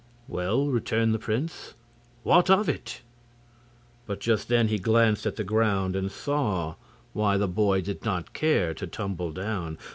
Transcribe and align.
"Well," 0.27 0.65
returned 0.65 1.13
the 1.13 1.19
prince, 1.19 1.75
"what 2.23 2.49
of 2.49 2.67
it?" 2.67 3.03
But 4.07 4.19
just 4.19 4.47
then 4.47 4.67
he 4.67 4.79
glanced 4.79 5.27
at 5.27 5.35
the 5.35 5.43
ground 5.43 5.95
and 5.95 6.11
saw 6.11 6.73
why 7.13 7.37
the 7.37 7.47
boy 7.47 7.81
did 7.81 8.03
not 8.03 8.33
care 8.33 8.73
to 8.73 8.87
tumble 8.87 9.31
down. 9.31 9.77